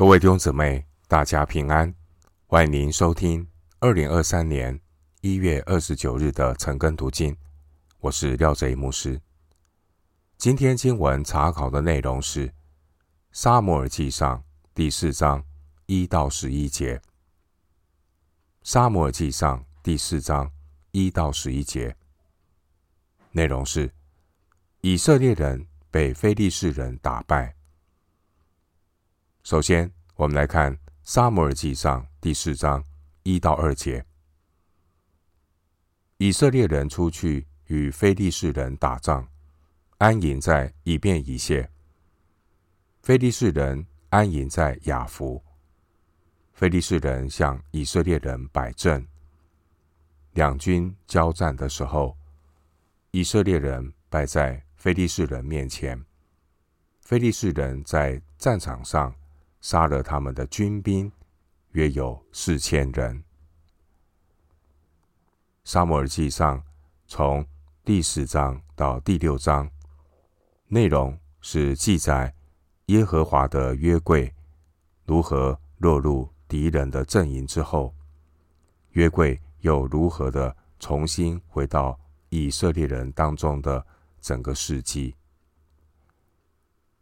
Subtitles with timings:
[0.00, 1.94] 各位弟兄姊妹，大家平安！
[2.46, 3.46] 欢迎您收听
[3.80, 4.80] 二零二三年
[5.20, 7.36] 一月二十九日的晨更读经。
[7.98, 9.20] 我是廖贼牧师。
[10.38, 12.48] 今天经文查考的内容是
[13.30, 14.38] 《撒母耳记上》
[14.74, 15.44] 第四章
[15.84, 16.96] 一到十一节。
[18.62, 20.50] 《撒母耳记上》第四章
[20.92, 21.94] 一到十一节
[23.32, 23.92] 内容是
[24.80, 27.54] 以色列人被非利士人打败。
[29.42, 32.84] 首先，我们来看《撒母耳记上》第四章
[33.22, 34.04] 一到二节。
[36.18, 39.26] 以色列人出去与非利士人打仗，
[39.96, 41.70] 安营在以便以谢。
[43.02, 45.42] 非利士人安营在雅弗。
[46.52, 49.08] 非利士人向以色列人摆阵。
[50.34, 52.14] 两军交战的时候，
[53.10, 56.04] 以色列人败在非利士人面前。
[57.00, 59.12] 非利士人在战场上。
[59.60, 61.10] 杀了他们的军兵，
[61.72, 63.22] 约有四千人。
[65.64, 66.62] 撒母耳记上
[67.06, 67.46] 从
[67.84, 69.70] 第四章到第六章，
[70.66, 72.34] 内容是记载
[72.86, 74.34] 耶和华的约柜
[75.04, 77.94] 如何落入敌人的阵营之后，
[78.92, 83.86] 约柜又如何的重新回到以色列人当中的
[84.20, 85.14] 整个事迹。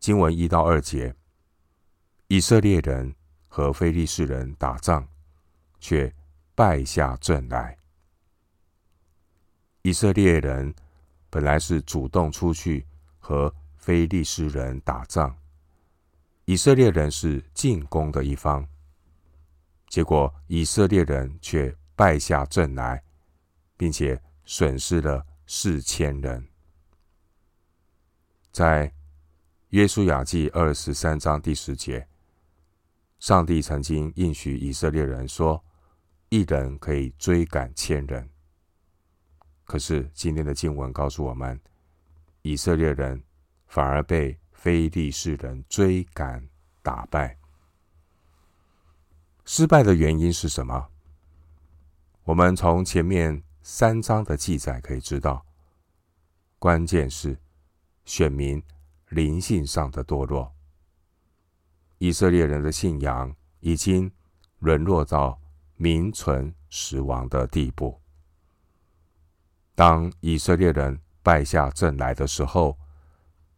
[0.01, 1.15] 经文一到二节。
[2.29, 3.15] 以色列人
[3.49, 5.09] 和非利士人打仗，
[5.81, 6.15] 却
[6.55, 7.79] 败下阵来。
[9.81, 10.75] 以色列人
[11.31, 12.87] 本来是主动出去
[13.19, 15.35] 和非利士人打仗，
[16.45, 18.69] 以色列人是进攻的一方，
[19.89, 23.03] 结果以色列人却败下阵来，
[23.75, 26.47] 并且损失了四千人。
[28.53, 28.93] 在
[29.71, 32.07] 约书亚记二十三章第十节。
[33.19, 35.63] 上帝曾经应许以色列人说
[36.31, 38.29] ：“一人可以追赶千人。”
[39.65, 41.61] 可是今天的经文告诉我们，
[42.43, 43.23] 以色列人
[43.67, 46.49] 反而被非利士人追赶
[46.83, 47.37] 打败。
[49.45, 50.89] 失败的原因是什么？
[52.25, 55.45] 我们从前面三章的记载可以知道，
[56.59, 57.37] 关键是
[58.05, 58.63] 选民
[59.09, 60.55] 灵性上的堕落。
[61.99, 64.11] 以色列人的信仰已经
[64.61, 65.41] 沦落到
[65.77, 68.01] 名存实亡的地步。
[69.75, 72.77] 当以色列人败下阵来的时候，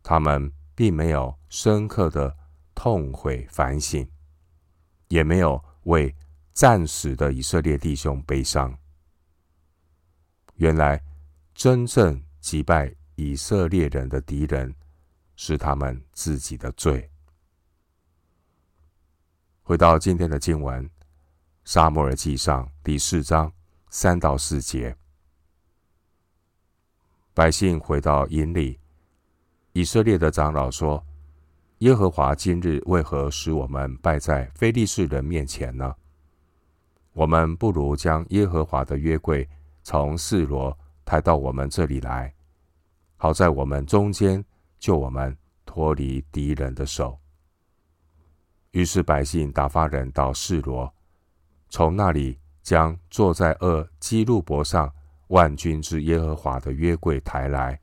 [0.02, 2.36] 他们并没有深刻的
[2.74, 4.06] 痛悔反省，
[5.08, 6.14] 也没有为
[6.52, 8.76] 战死的以色列弟兄悲伤。
[10.56, 11.02] 原来，
[11.54, 14.74] 真正击败以色列人的敌人
[15.36, 17.10] 是他们自己的罪。
[19.70, 20.84] 回到今天的经文，
[21.64, 23.52] 《撒母耳记上》第四章
[23.88, 24.96] 三到四节，
[27.32, 28.80] 百姓回到营里，
[29.72, 31.00] 以色列的长老说
[31.86, 35.94] ：“耶和华今日为何使我们败在非利士人面前呢？
[37.12, 39.48] 我们不如将耶和华的约柜
[39.84, 42.34] 从示罗抬到我们这里来，
[43.16, 44.44] 好在我们中间
[44.80, 47.16] 救我们脱离敌人的手。”
[48.72, 50.92] 于是百姓打发人到示罗，
[51.68, 54.92] 从那里将坐在二基路伯上
[55.28, 57.80] 万军之耶和华的约柜抬来。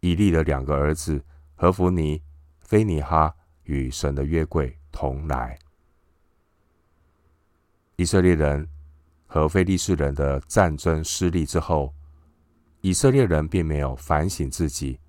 [0.00, 2.22] 以利的两个儿子何弗尼、
[2.60, 5.58] 非尼哈与神的约柜同来。
[7.96, 8.68] 以色列人
[9.26, 11.92] 和非利士人的战争失利之后，
[12.80, 15.00] 以色列人并没有反省自己，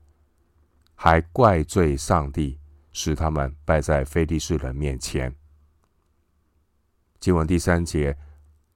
[0.96, 2.59] 还怪罪上帝。
[3.02, 5.34] 使他们败在非利士人面前。
[7.18, 8.18] 经文第三节，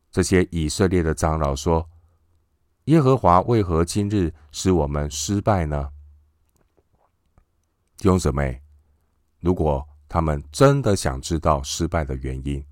[0.09, 1.89] 这些以色列的长老说
[2.85, 5.91] ：“耶和华为何今日使我们失败呢？”
[7.99, 8.61] 弟兄姊妹，
[9.41, 12.65] 如果他们真的想知道失败的原因，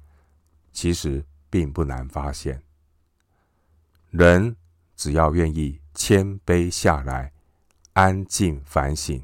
[0.72, 2.64] 其实并不难发现。
[4.10, 4.56] 人
[4.96, 7.34] 只要愿意谦卑下来，
[7.92, 9.22] 安静反省，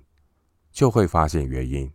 [0.73, 1.89] 就会发现原因。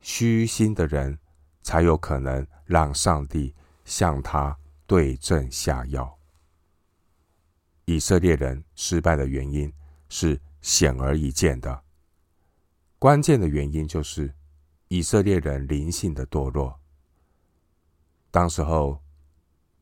[0.00, 1.18] 虚心的人，
[1.62, 3.54] 才有可能让上帝
[3.84, 6.18] 向他对症下药。
[7.84, 9.72] 以色列人失败的原因
[10.08, 11.82] 是显而易见的，
[12.98, 14.34] 关键的原因就是
[14.88, 16.80] 以色列人灵性的堕落。
[18.30, 19.02] 当时候，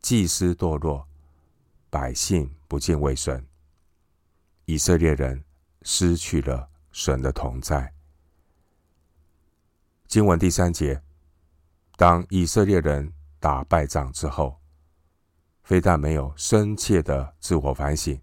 [0.01, 1.07] 祭司堕落，
[1.91, 3.47] 百姓不敬畏神，
[4.65, 5.45] 以色列人
[5.83, 7.93] 失去了神的同在。
[10.09, 11.03] 经文第三节，
[11.99, 14.59] 当以色列人打败仗之后，
[15.65, 18.19] 非但没有深切的自我反省，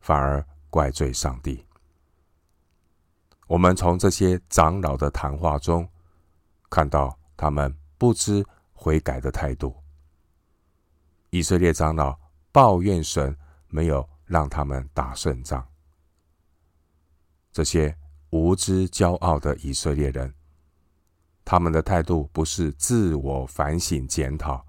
[0.00, 1.64] 反而怪罪上帝。
[3.46, 5.88] 我们从这些长老的谈话中
[6.68, 9.72] 看到他们不知悔改的态度。
[11.30, 12.18] 以色列长老
[12.50, 13.36] 抱怨神
[13.68, 15.64] 没有让他们打胜仗。
[17.52, 17.96] 这些
[18.30, 20.34] 无知骄傲的以色列人，
[21.50, 24.64] 他们的态度不是自我反省检讨，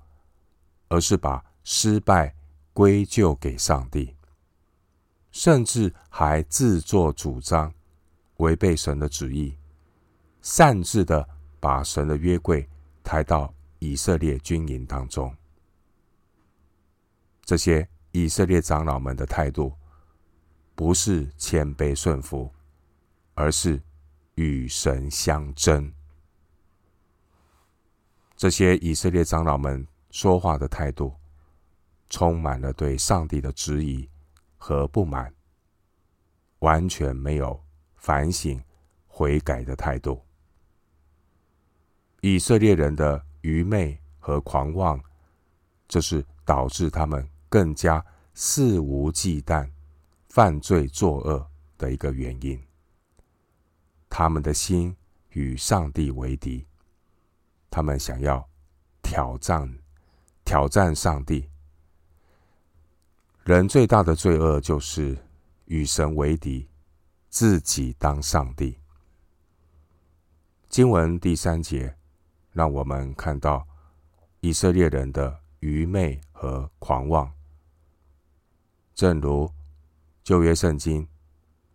[0.87, 2.33] 而是把失败
[2.73, 4.15] 归咎给上帝，
[5.29, 7.71] 甚至还自作主张，
[8.37, 9.55] 违背神的旨意，
[10.41, 11.29] 擅自的
[11.59, 12.67] 把神的约柜
[13.03, 15.31] 抬到以色列军营当中。
[17.45, 19.71] 这些以色列长老们的态度，
[20.73, 22.51] 不是谦卑顺服，
[23.35, 23.79] 而是
[24.33, 25.93] 与神相争。
[28.41, 31.13] 这些以色列长老们说话的态度，
[32.09, 34.09] 充满了对上帝的质疑
[34.57, 35.31] 和不满，
[36.57, 38.59] 完全没有反省
[39.05, 40.25] 悔改的态度。
[42.21, 44.99] 以色列人的愚昧和狂妄，
[45.87, 48.03] 这是导致他们更加
[48.33, 49.69] 肆无忌惮
[50.29, 51.47] 犯罪作恶
[51.77, 52.59] 的一个原因。
[54.09, 54.97] 他们的心
[55.29, 56.65] 与上帝为敌，
[57.71, 58.47] 他们想要
[59.01, 59.79] 挑战
[60.45, 61.49] 挑战上帝。
[63.43, 65.17] 人最大的罪恶就是
[65.65, 66.69] 与神为敌，
[67.29, 68.77] 自己当上帝。
[70.69, 71.97] 经文第三节
[72.51, 73.67] 让我们看到
[74.41, 77.33] 以色列人的愚昧和狂妄，
[78.93, 79.51] 正如
[80.23, 81.07] 旧约圣经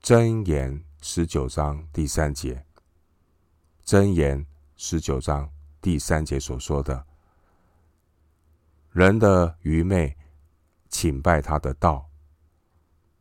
[0.02, 2.64] 箴言十九章第三节，
[3.84, 4.46] 箴言
[4.76, 5.50] 十九章
[5.86, 7.06] 第三节所说的，
[8.90, 10.16] 人的愚昧。
[10.88, 12.10] 请拜他的道，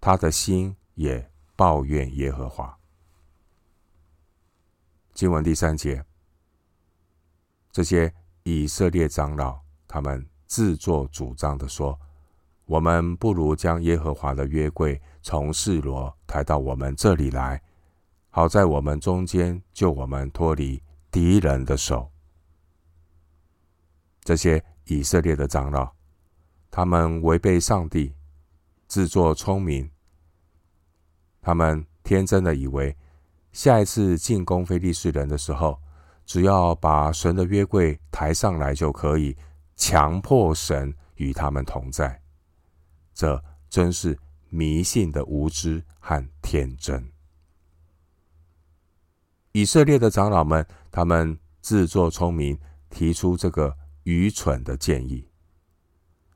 [0.01, 2.75] 他的心也抱怨耶和华。
[5.13, 6.03] 经文第三节，
[7.71, 11.99] 这些以色列长老，他们自作主张的说
[12.65, 17.61] ：“我们不如将耶和华的约柜从示罗抬到我们这里来，
[18.31, 20.81] 好在我们中间救我们脱离
[21.11, 22.11] 敌人的手。”
[24.25, 25.89] 这些以色列的长老。
[26.69, 28.13] 他们违背上帝，
[28.87, 29.89] 自作聪明。
[31.41, 32.97] 他们天真的以为，
[33.53, 35.79] 下一次进攻非利士人的时候，
[36.25, 39.37] 只要把神的约柜抬上来就可以，
[39.75, 42.19] 强迫神与他们同在。
[43.13, 44.17] 这真是
[44.49, 47.09] 迷信的无知和天真。
[49.53, 55.29] 以色列的长老们，他们自作聪明，提出这个愚蠢的建议。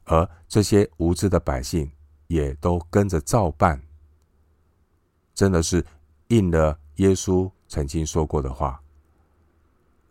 [0.04, 1.92] 而这些无知的百姓
[2.28, 3.82] 也都跟着照办，
[5.34, 5.86] 真的是
[6.28, 8.84] 应了耶稣曾经说过的话：“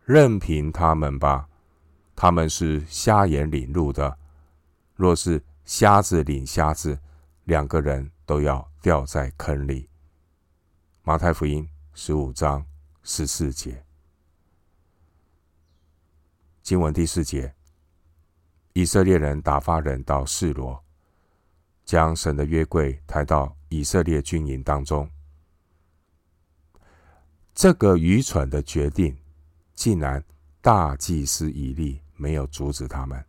[0.04, 1.48] 任凭他们吧，
[2.16, 4.16] 他们是瞎眼领路的。
[4.94, 6.98] 若是瞎子领瞎子，
[7.44, 9.88] 两个人都要掉在坑里。”
[11.02, 12.64] 马太福音十五章
[13.02, 13.84] 十四节，
[16.68, 17.50] 经文第四节。
[18.74, 20.78] 以色列人打发人到示罗，
[21.86, 25.10] 将神的约柜抬到以色列军营当中。
[27.54, 29.16] 这个愚蠢的决定，
[29.72, 30.22] 竟然
[30.60, 33.24] 大祭司以利没有阻止他们，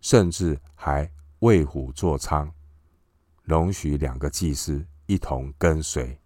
[0.00, 2.50] 甚至还为虎作伥，
[3.44, 6.18] 容许两个祭司一同跟随。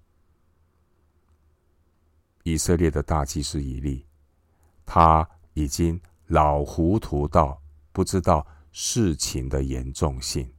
[2.45, 4.07] 以色列的大祭司以利，
[4.87, 5.29] 他
[5.61, 7.61] 已经老糊涂到。
[7.93, 10.55] 不知道事情的严重性。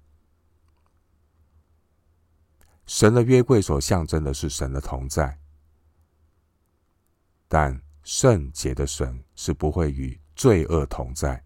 [2.86, 5.40] 神的约柜所象征的是神的同在，
[7.48, 11.42] 但圣洁的神是不会与罪恶同在。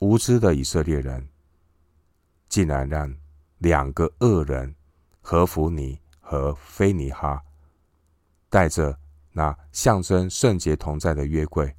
[0.00, 1.28] 无知的以色列人
[2.48, 3.14] 竟然让
[3.58, 4.74] 两个恶人
[5.20, 7.44] 何弗尼和非尼哈
[8.48, 8.98] 带着
[9.36, 11.76] 那象征圣洁同在的约柜。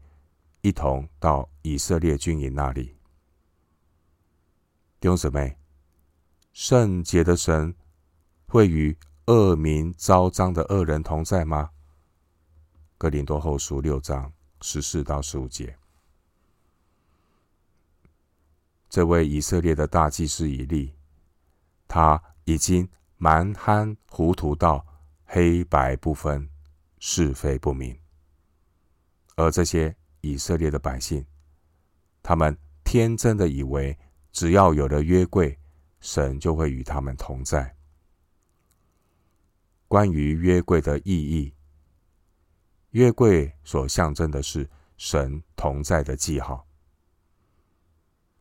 [0.62, 2.96] 一同到以色列军营那里，
[5.00, 5.58] 弟兄姊妹，
[6.54, 7.74] 圣洁的神
[8.48, 8.96] 会与
[9.26, 11.72] 恶名昭彰的恶人同在吗？
[12.98, 15.76] 哥林多后书六章十四到十五节，
[18.88, 20.94] 这位以色列的大祭司以利，
[21.88, 22.88] 他已经
[23.18, 24.86] 蛮憨糊涂到
[25.26, 26.50] 黑白不分、
[27.10, 27.98] 是非不明。
[29.38, 31.26] 而这些以色列的百姓，
[32.22, 33.98] 他们天真的以为，
[34.34, 35.58] 只要有了约柜，
[36.02, 37.78] 神就会与他们同在。
[39.88, 41.54] 关于约柜的意义，
[42.90, 46.68] 约柜所象征的是神同在的记号。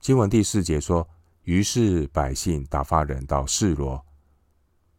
[0.01, 1.09] 经文第四节说
[1.45, 4.05] ：“于是百姓打发人到示罗，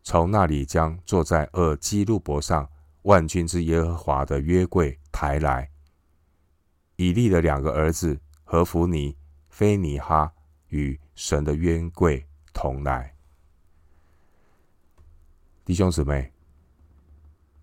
[0.03, 2.69] 从那里将坐在二基路伯上
[3.07, 5.71] 万军之耶和华的约柜抬来。
[6.97, 9.15] 以利的两个儿子何弗尼、
[9.49, 10.33] 非尼哈
[10.67, 13.15] 与神的约柜同来。”
[15.63, 16.33] 弟兄姊妹。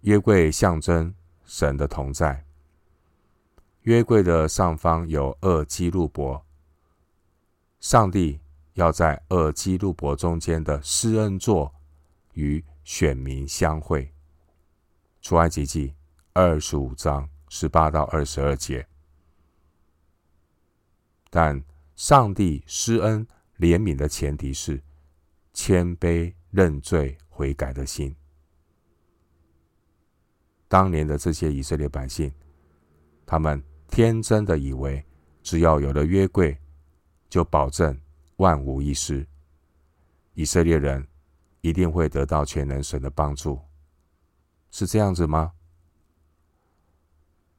[0.00, 1.14] 约柜象征
[1.46, 2.44] 神的同在。
[3.82, 6.44] 约柜的上方有二基路伯，
[7.80, 8.38] 上帝
[8.74, 11.74] 要在二基路伯中间的施恩座
[12.34, 14.13] 与选民相会。
[15.24, 15.94] 出埃及记
[16.34, 18.86] 二十五章十八到二十二节。
[21.30, 21.64] 但
[21.96, 23.26] 上帝施恩
[23.58, 24.82] 怜悯的前提是
[25.54, 28.14] 谦卑认罪悔改的心。
[30.68, 32.30] 当年的这些以色列百姓，
[33.24, 35.02] 他们天真的以为，
[35.42, 36.58] 只要有了约柜，
[37.30, 37.98] 就保证
[38.36, 39.26] 万无一失。
[40.34, 41.08] 以色列人
[41.62, 43.58] 一定会得到全能神的帮助，
[44.74, 45.52] 是这样子吗？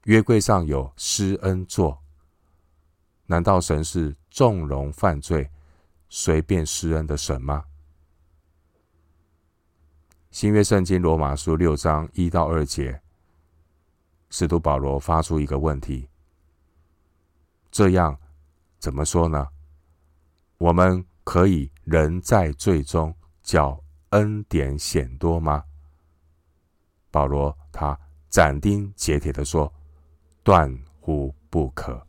[0.04, 2.04] 约柜上有施恩座，
[3.26, 5.50] 难道神是纵容犯罪、
[6.10, 7.64] 随便施恩的神吗？
[10.30, 13.02] 新约圣经罗马书六章一到二节。
[14.30, 16.10] 使徒保罗发出一个问题：
[17.72, 18.20] 这样
[18.78, 19.48] 怎么说呢？
[20.58, 25.64] 我们可以人在罪中，叫恩典显多吗？
[27.16, 27.98] 保罗他
[28.30, 29.74] 斩钉截铁地说：
[30.44, 30.70] 断
[31.00, 32.06] 乎不可。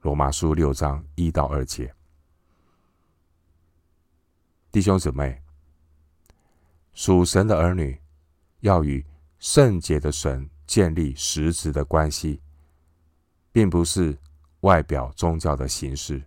[0.00, 1.94] 罗马书六章一到二节，
[4.72, 5.40] 弟兄姊妹，
[6.92, 7.96] 属神的儿女
[8.58, 9.06] 要与
[9.38, 10.50] 圣洁的神。
[10.64, 12.40] 建立实质的关系，
[13.52, 14.16] 并不是
[14.60, 16.22] 外表宗教的形式，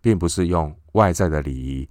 [0.00, 1.88] 并不是用外在的礼仪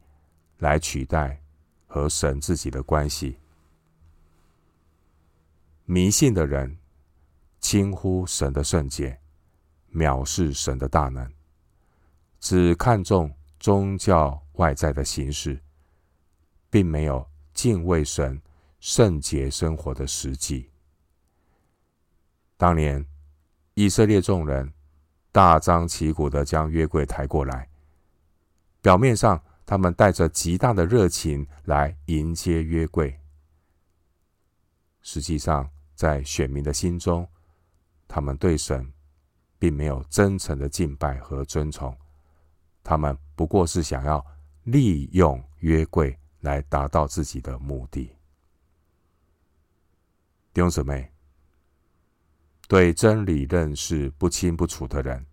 [0.57, 1.41] 来取代
[1.87, 3.39] 和神自己的关系。
[5.89, 6.77] 迷信的人
[7.61, 9.21] 轻忽神的圣洁，
[9.93, 11.31] 藐视神的大能，
[12.41, 15.61] 只看重宗教外在的形式，
[16.69, 18.41] 并没有敬畏神、
[18.81, 20.69] 圣洁生活的实际。
[22.57, 23.07] 当年，
[23.73, 24.73] 以色列众人
[25.31, 27.69] 大张旗鼓的将约柜抬过来，
[28.81, 33.17] 表面上他们带着极大的热情来迎接约柜，
[35.01, 37.27] 实际上在选民的心中，
[38.07, 38.93] 他们对神
[39.59, 41.93] 并没有真诚的敬拜和尊崇，
[42.83, 44.25] 他们不过是想要
[44.63, 48.15] 利用约柜来达到自己的目的。
[50.53, 51.11] 弟兄姊妹。
[52.69, 55.25] 对真理认识不清不楚的人，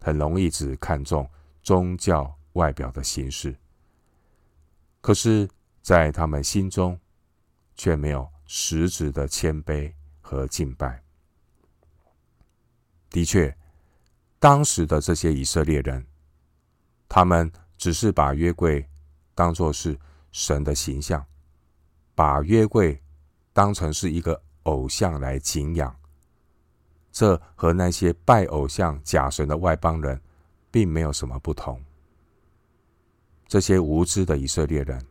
[0.00, 1.28] 很容易只看重
[1.62, 3.54] 宗教外表的形式，
[5.02, 5.46] 可是，
[5.82, 6.98] 在他们心中，
[7.74, 11.02] 却没有实质的谦卑和敬拜。
[13.10, 13.56] 的确，
[14.38, 16.04] 当时的这些以色列人，
[17.08, 18.88] 他们只是把约柜
[19.34, 19.98] 当作是
[20.32, 21.24] 神的形象，
[22.14, 23.00] 把约柜
[23.52, 25.94] 当成是一个偶像来敬仰。
[27.12, 30.20] 这和那些拜偶像、假神的外邦人，
[30.72, 31.80] 并没有什么不同。
[33.46, 35.06] 这些无知的以色列人，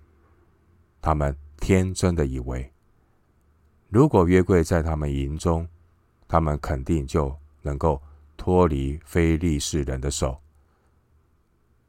[1.01, 2.72] 他们天真的以为，
[3.93, 5.67] 如果约柜在他们营中，
[6.27, 7.31] 他们肯定就
[7.61, 8.01] 能够
[8.35, 10.41] 脱离非利士人的手。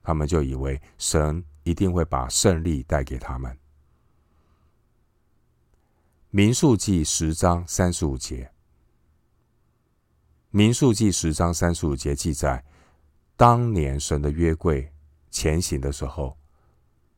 [0.02, 3.58] 他们就以为神一定会把胜利带给他们。
[6.28, 8.52] 民数记十章三十五节。
[10.50, 12.62] 民数记十章三十五节记载，
[13.34, 14.92] 当年神的约柜
[15.30, 16.37] 前行的时候，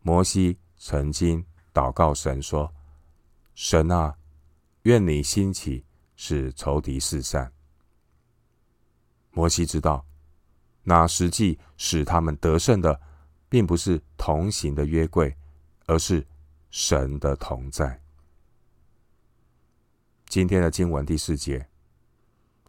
[0.02, 2.72] 摩西曾经祷告神说
[3.56, 4.16] ：“神啊，
[4.86, 7.52] 愿你兴起，使仇敌四散。”
[9.34, 10.06] 摩西知道，
[10.84, 13.00] 那实际使他们得胜的，
[13.48, 15.36] 并不是同行的约柜，
[15.86, 16.24] 而是
[16.70, 18.00] 神的同在。
[20.28, 21.68] 今天的经文第四节。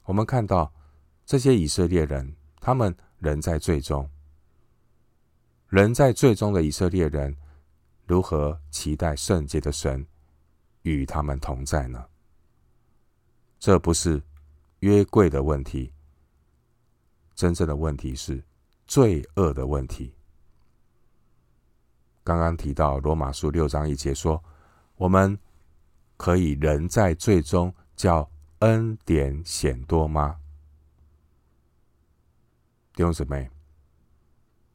[0.05, 0.73] 我们看到
[1.23, 4.09] 这些以色列人，他们仍在罪中，
[5.67, 7.37] 仍在罪中的以色列人，
[8.07, 10.07] 如何期待圣洁的神
[10.83, 12.07] 与他们同在呢？
[13.59, 14.21] 这不是
[14.79, 15.93] 约柜的问题，
[17.35, 18.43] 真正的问题是
[18.85, 20.13] 罪恶的问题。
[22.23, 24.43] 刚刚提到罗马书六章一节说，
[24.95, 25.37] 我们
[26.17, 28.29] 可以人在罪中，叫
[28.59, 30.39] 恩典显多吗？
[32.93, 33.49] 弟兄姊妹，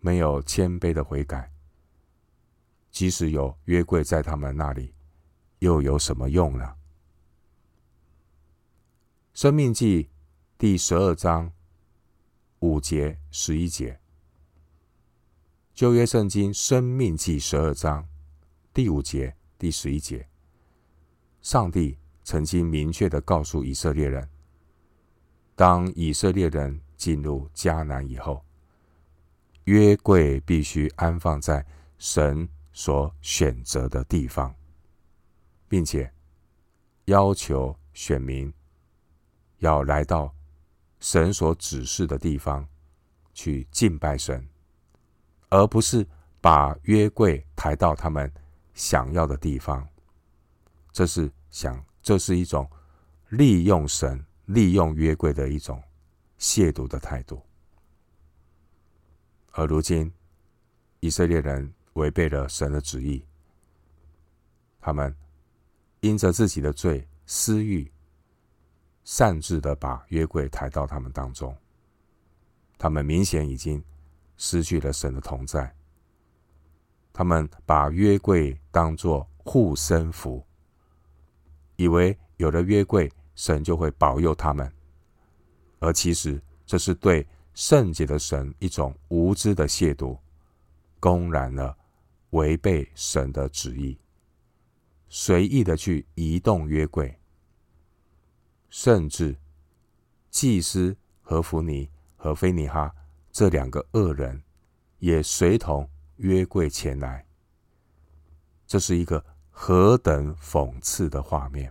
[0.01, 1.53] 没有谦卑的悔改，
[2.91, 4.95] 即使有约柜在他们那里，
[5.63, 6.75] 又有什么用呢？
[9.33, 10.11] 生命记
[10.59, 11.53] 第十二章
[12.59, 14.01] 五节、十一节，
[15.73, 18.09] 旧约圣经生命记十二章
[18.75, 20.27] 第五节、第十一节，
[21.41, 24.29] 上帝曾经明确的告诉以色列人，
[25.55, 28.45] 当以色列人进入迦南以后，
[29.67, 31.65] 约柜必须安放在
[31.99, 34.53] 神所选择的地方，
[35.73, 36.13] 并且
[37.07, 38.53] 要求选民
[39.61, 40.31] 要来到
[41.01, 42.69] 神所指示的地方
[43.33, 44.47] 去敬拜神，
[45.49, 46.07] 而不是
[46.43, 48.31] 把约柜抬到他们
[48.75, 49.89] 想要的地方。
[50.93, 52.71] 这是想，这是一种
[53.31, 55.83] 利用神、利用约柜的一种。
[56.39, 57.41] 亵渎的态度，
[59.53, 60.13] 而如今
[61.01, 63.25] 以色列人违背了神的旨意，
[64.81, 65.17] 他们
[66.03, 67.89] 因着自己的罪、私欲，
[69.05, 71.57] 擅自的把约柜抬到他们当中，
[72.77, 73.83] 他们明显已经
[74.37, 75.73] 失去了神的同在。
[77.13, 80.45] 他们把约柜当作护身符，
[81.77, 84.73] 以为有了约柜，神就会保佑他们。
[85.79, 90.19] 而其实，这是对圣洁的神一种无知的亵渎，
[90.99, 91.77] 公然了
[92.31, 93.97] 违背神的旨意，
[95.15, 97.21] 随意的去移动约柜，
[98.71, 99.37] 甚至
[100.31, 102.91] 祭司何弗尼和非尼哈
[103.31, 104.43] 这两个恶人
[105.01, 107.27] 也随同约柜前来。
[108.67, 111.71] 这是一个何等讽刺的画面！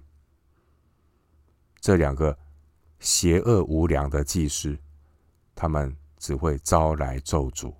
[1.79, 2.37] 这两个。
[2.99, 4.77] 邪恶无良的祭司，
[5.55, 7.73] 他们只会招来咒诅。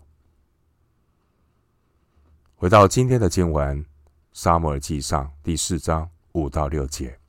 [2.56, 3.86] 回到今天的经文，
[4.34, 7.20] 《撒母耳记上》第四章五到六节，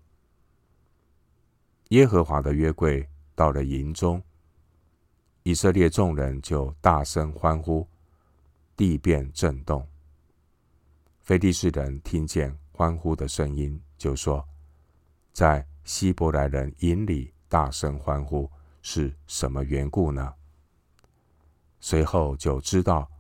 [1.89, 4.23] 耶和华的约柜到了营中，
[5.43, 7.85] 以色列众人就大声欢呼，
[8.77, 9.85] 地变震动。
[11.23, 14.47] 非利士人听见欢呼的声音，就说
[15.35, 20.33] ：“在希伯来人营里。”大声欢呼是什么缘故呢？
[21.81, 23.11] 随后就知道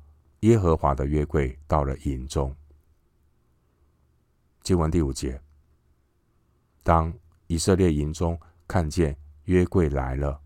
[0.40, 2.56] 耶和华的约柜到了营中。
[4.62, 5.40] 经文第五节，
[6.82, 7.12] 当
[7.46, 10.40] 以色列营中看见约柜来了，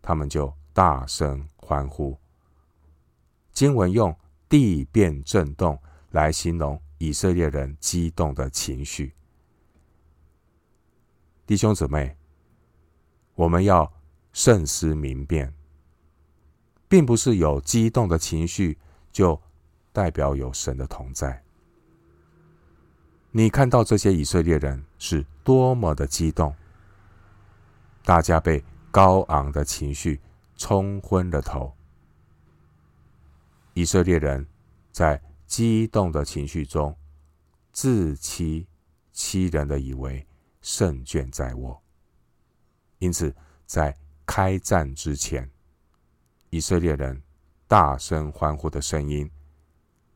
[0.00, 2.18] 他们就大声欢呼。
[3.52, 4.14] 经文用
[4.48, 9.14] 地变震动来形容以色列人激动的情绪。
[11.46, 12.16] 弟兄姊妹。
[13.36, 13.92] 我们要
[14.32, 15.52] 慎思明辨，
[16.88, 18.78] 并不是有激动的情绪
[19.12, 19.38] 就
[19.92, 21.44] 代表有神的同在。
[23.36, 26.56] 你看到这些以色列人是多么的激动，
[28.02, 30.18] 大家被高昂的情绪
[30.56, 31.70] 冲昏了头。
[33.74, 34.46] 以色列人
[34.90, 36.96] 在激动的情绪中
[37.72, 38.66] 自欺
[39.12, 40.26] 欺人的以为
[40.62, 41.78] 胜券在握。
[43.00, 43.94] 因此，在
[44.24, 45.46] 开战之前，
[46.48, 47.22] 以色列人
[47.68, 49.30] 大声欢呼的声音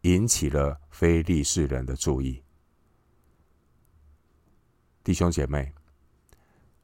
[0.01, 2.43] 引起了非利士人的注意。
[5.03, 5.73] 弟兄姐妹，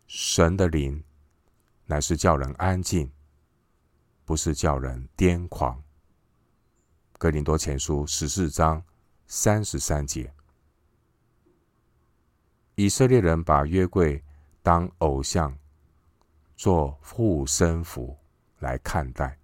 [0.06, 1.02] 神的灵
[1.84, 3.10] 乃是叫人安静，
[4.24, 5.82] 不是叫人癫狂。
[7.18, 8.82] 哥林多前书十四章
[9.26, 10.32] 三十三节，
[12.74, 14.22] 以色列人把约柜
[14.62, 15.56] 当偶像。
[16.58, 18.16] 做护身符
[18.60, 19.38] 来看待，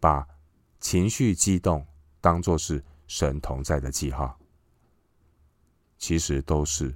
[0.00, 0.26] 把
[0.80, 1.86] 情绪激动
[2.20, 4.36] 当作是神同在的记号，
[5.96, 6.92] 其实都是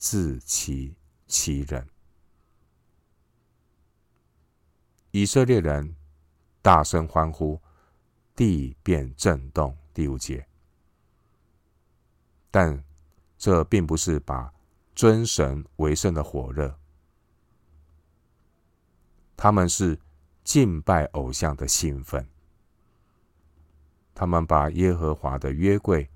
[0.00, 1.86] 自欺欺人。
[5.10, 5.94] 以色列人
[6.62, 7.60] 大声欢呼，
[8.34, 9.76] 地便震动。
[9.92, 10.46] 第五节，
[12.50, 12.82] 但
[13.36, 14.50] 这并不是把
[14.94, 16.78] 尊神为圣的火热。
[19.36, 19.98] 他们是
[20.42, 22.26] 敬拜偶像的兴奋，
[24.14, 26.08] 他们把耶和华的约柜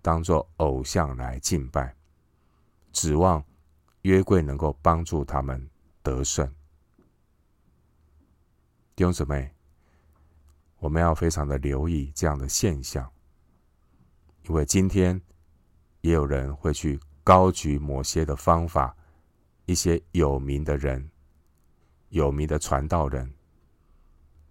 [0.00, 1.94] 当作偶像来敬拜，
[2.92, 3.44] 指望
[4.02, 5.68] 约柜能够帮助他们
[6.02, 6.46] 得胜。
[8.94, 9.50] 弟兄姊妹，
[10.78, 13.10] 我们要非常的留意这样的现象，
[14.44, 15.20] 因为今天
[16.02, 18.94] 也有人会去高举某些的方法，
[19.64, 21.10] 一些有名的人、
[22.10, 23.32] 有名的传道人，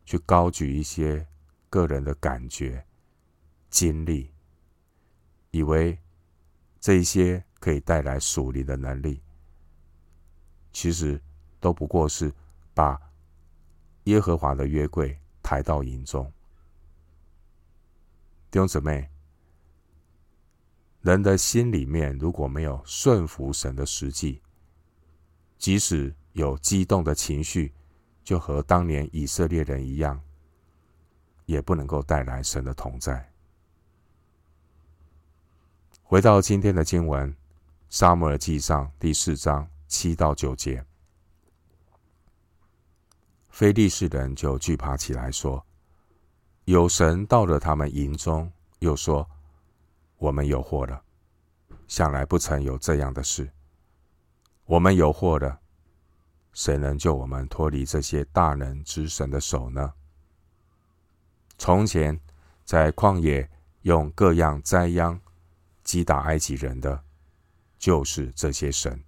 [0.05, 1.27] 去高举一些
[1.69, 2.85] 个人的感觉、
[3.69, 4.31] 经历，
[5.51, 5.99] 以为
[6.79, 9.21] 这一些可以带来属灵的能力，
[10.73, 11.21] 其实
[11.59, 12.33] 都不过是
[12.73, 12.99] 把
[14.05, 16.25] 耶和华的约柜抬到营中。
[18.49, 19.07] 弟兄姊妹，
[21.01, 24.41] 人的心里面如果没有顺服神的实际，
[25.59, 27.71] 即使有激动的情绪，
[28.23, 30.19] 就和当年以色列人一样，
[31.45, 33.31] 也不能够带来神的同在。
[36.01, 37.31] 回到今天的经文，
[37.93, 40.81] 《撒母耳记上》第四章七到九节，
[43.49, 45.61] 非利士人就惧怕起来，说
[46.63, 48.49] ：“有神到了他们营中。”
[48.79, 49.29] 又说
[50.19, 51.03] ：“我们有祸了，
[51.85, 53.51] 向来不曾有这样的事。
[54.63, 55.59] 我们有祸了，
[56.53, 59.93] 谁能救我们脱离这些大能之神的手呢？
[61.57, 62.17] 从前
[62.63, 63.51] 在旷野
[63.81, 65.19] 用各样灾殃。”
[65.83, 67.03] 击打埃及人的，
[67.81, 69.03] 就是这些神。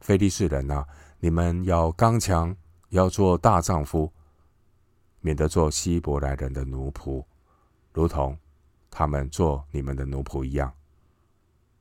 [0.00, 0.88] 非利士人啊，
[1.20, 2.56] 你们要刚强，
[2.88, 4.10] 要做大丈夫，
[5.20, 7.22] 免得做希伯来人的奴仆，
[7.92, 8.36] 如同
[8.90, 10.72] 他们做你们的奴仆一样。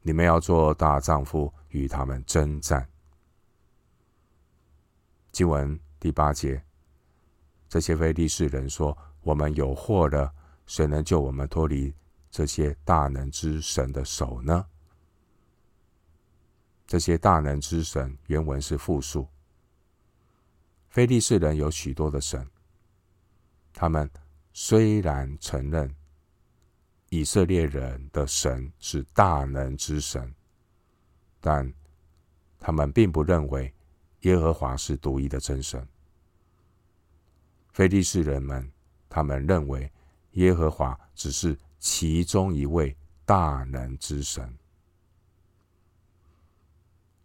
[0.01, 2.85] 你们要做大丈夫，与他们征战。
[5.31, 6.61] 经文第八节，
[7.69, 10.29] 这些非利士人说：“我们有祸了，
[10.65, 11.93] 谁能救我们脱离？”
[12.29, 14.65] 这些大能之神的手呢？
[16.91, 19.25] 这些大能之神原文是复数。
[20.89, 22.45] 非利士人有许多的神，
[23.71, 24.12] 他们
[24.51, 25.95] 虽然承认
[27.08, 30.36] 以色列人的神是大能之神，
[31.39, 31.73] 但
[32.60, 33.73] 他们并不认为
[34.23, 35.88] 耶和华是独一的真神。
[37.71, 38.69] 非利士人们，
[39.08, 39.89] 他们认为
[40.32, 41.58] 耶和华只是。
[41.84, 44.56] 其中一位大能之神，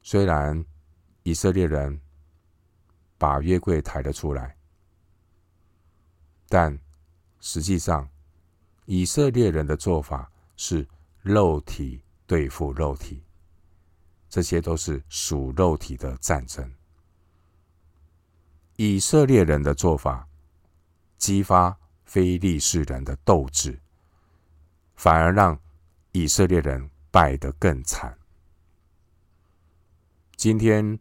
[0.09, 0.65] 虽然
[1.25, 2.01] 以色列人
[3.19, 4.57] 把约柜抬了出来，
[6.49, 6.79] 但
[7.41, 8.09] 实际上
[8.85, 10.87] 以色列人的做法是
[11.23, 13.21] 肉体对付肉体，
[14.29, 16.73] 这些都是属肉体的战争。
[18.77, 20.29] 以色列人的做法
[21.19, 23.77] 激发非利士人的斗志。
[24.95, 25.61] 反而让
[26.13, 28.17] 以色列人败得更惨。
[30.37, 30.99] 今天，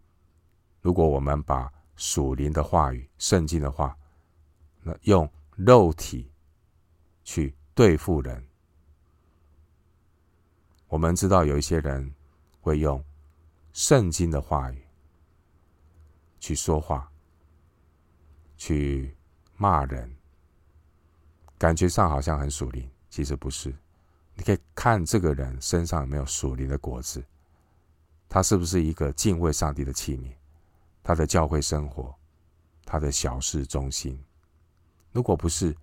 [0.81, 3.95] 如果我们把属灵的话语、圣经的话，
[4.81, 6.31] 那用肉体
[7.25, 8.41] 去对付人，
[10.87, 12.15] 我们知道有一些人
[12.61, 13.03] 会用
[13.73, 14.81] 圣经的话语
[16.39, 17.11] 去说话，
[18.55, 19.13] 去
[19.57, 20.15] 骂人，
[21.57, 23.75] 感觉上好像很属灵，其实不是。
[24.33, 27.21] 你可以看这个人身上有没有属灵的果子，
[28.27, 30.33] 他是不是一个敬畏上帝的器皿？
[31.03, 32.13] 他的教会生活，
[32.83, 34.21] 他的小事忠心。
[35.11, 35.75] 如果不是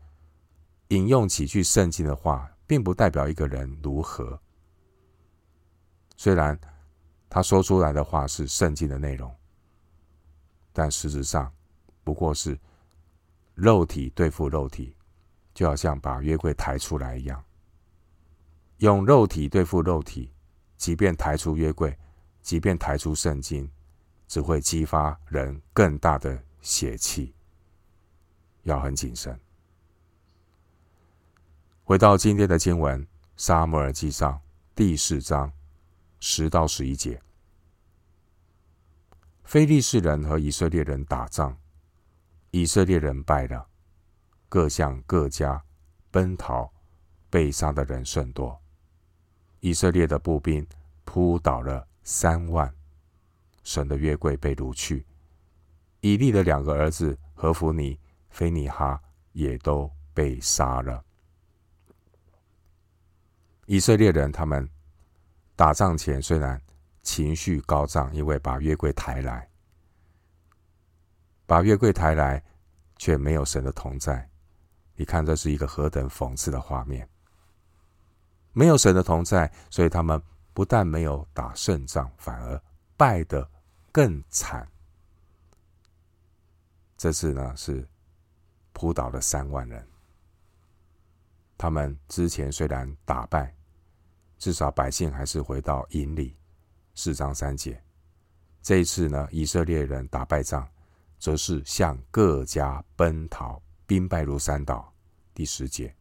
[0.89, 4.39] 引用几句圣经的话，并不代表一个人如何。
[6.17, 6.59] 虽然
[7.31, 9.35] 他说出来的话是圣经的内容，
[10.73, 11.51] 但实质上
[12.05, 12.59] 不过是
[13.55, 14.95] 肉体对付肉体，
[15.55, 17.43] 就好像把约柜抬出来一样。
[18.79, 20.33] 用肉体对付肉体，
[20.77, 21.97] 即便抬出约柜，
[22.43, 23.71] 即便抬出圣经，
[24.29, 27.35] 只会激发人更大的邪气。
[28.65, 29.39] 要很谨慎。
[31.85, 33.05] 回到今天的经文，
[33.37, 34.35] 《撒母耳记上》
[34.75, 35.53] 第四章
[36.21, 37.21] 十到十一节：
[39.43, 41.59] 非利士人和以色列人打仗，
[42.53, 43.67] 以色列人败了，
[44.49, 45.65] 各向各家
[46.11, 46.71] 奔逃，
[47.29, 48.61] 被杀的人甚多。
[49.59, 50.67] 以色列的步兵
[51.05, 52.73] 扑倒了三万，
[53.63, 55.07] 神的约柜被掳去，
[56.01, 57.99] 以利的两个儿子何弗尼、
[58.31, 59.01] 非尼哈
[59.33, 61.05] 也都被杀了。
[63.67, 64.69] 以色列人他们
[65.55, 66.61] 打仗前虽然
[67.03, 69.49] 情绪高涨，因为把约柜抬来，
[71.47, 72.43] 把约柜抬来，
[72.97, 74.29] 却没有神的同在。
[74.97, 77.09] 你看，这是一个何等讽刺的画面！
[78.53, 80.23] 没有神的同在，所以他们
[80.55, 82.63] 不但没有打胜仗，反而
[82.97, 83.49] 败得
[83.91, 84.67] 更惨。
[86.97, 87.89] 这次呢是
[88.73, 89.87] 扑倒了三万人。
[91.59, 93.55] 他们之前虽然打败，
[94.39, 96.37] 至少百姓还是回到营里。
[96.95, 97.83] 四章三节。
[98.61, 100.69] 这一次呢，以色列人打败仗，
[101.19, 104.93] 则是向各家奔逃，兵败如山倒。
[105.35, 105.95] 第十节。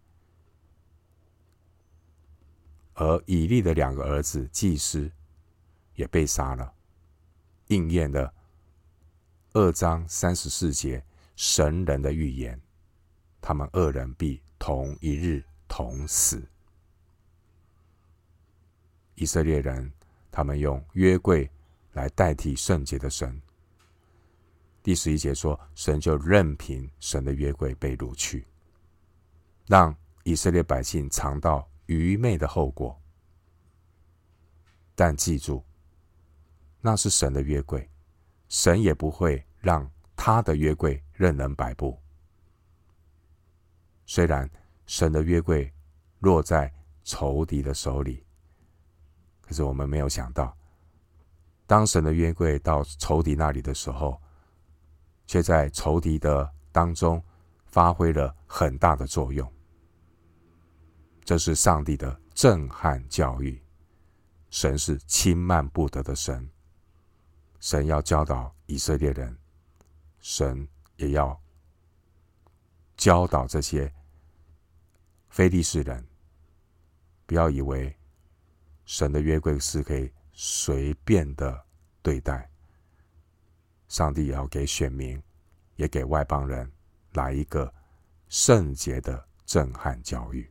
[3.01, 5.11] 而以利的两个儿子祭司
[5.95, 6.71] 也被杀了，
[7.69, 8.31] 应验了
[9.53, 11.03] 二章三十四节
[11.35, 12.61] 神人的预言，
[13.41, 16.47] 他们二人必同一日同死。
[19.15, 19.91] 以色列人
[20.29, 21.49] 他们用约柜
[21.93, 23.41] 来代替圣洁的神。
[24.83, 28.45] 第十一节说，神就任凭神的约柜被掳去，
[29.65, 32.99] 让以色列百姓尝到愚昧的后果。
[34.95, 35.63] 但记住，
[36.79, 37.89] 那是神的约柜，
[38.49, 41.99] 神也不会让他的约柜任人摆布。
[44.05, 44.49] 虽然
[44.85, 45.71] 神的约柜
[46.19, 46.71] 落在
[47.03, 48.25] 仇敌的手里，
[49.41, 50.55] 可是我们没有想到，
[51.65, 54.21] 当神的约柜到仇敌那里的时候，
[55.25, 57.23] 却在仇敌的当中
[57.65, 59.51] 发挥了很大的作用。
[61.23, 63.61] 这是上帝的震撼教育。
[64.49, 66.49] 神是轻慢不得的神，
[67.61, 69.37] 神要教导以色列人，
[70.19, 71.41] 神也要
[72.97, 73.93] 教导这些
[75.29, 76.05] 非利士人，
[77.25, 77.95] 不要以为
[78.83, 81.65] 神的约柜是可以随便的
[82.01, 82.51] 对待。
[83.87, 85.21] 上帝也要给选民，
[85.77, 86.69] 也给外邦人
[87.13, 87.73] 来一个
[88.27, 90.50] 圣洁的震撼教育。